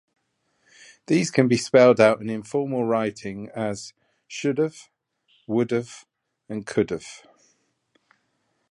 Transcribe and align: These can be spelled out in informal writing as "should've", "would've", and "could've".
These 1.05 1.29
can 1.29 1.47
be 1.47 1.57
spelled 1.57 1.99
out 2.01 2.21
in 2.21 2.27
informal 2.27 2.83
writing 2.85 3.49
as 3.49 3.93
"should've", 4.27 4.89
"would've", 5.45 6.07
and 6.49 6.65
"could've". 6.65 7.21